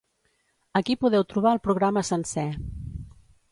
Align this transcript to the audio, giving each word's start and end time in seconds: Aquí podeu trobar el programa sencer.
Aquí 0.79 0.95
podeu 1.03 1.27
trobar 1.35 1.53
el 1.57 1.63
programa 1.69 2.05
sencer. 2.11 2.49